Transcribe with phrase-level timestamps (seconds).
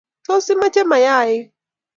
[0.25, 1.45] Tos, imache mayaik?